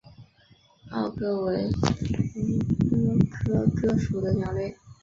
[0.91, 1.79] 欧鸽为鸠
[2.89, 4.75] 鸽科鸽属的鸟类。